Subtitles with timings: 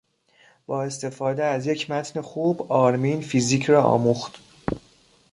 [0.65, 4.35] با استفاده از یک متن خوب آرمین فیزیک را آموخت.